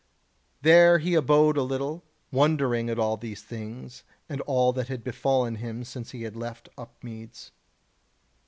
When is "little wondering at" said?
1.61-2.97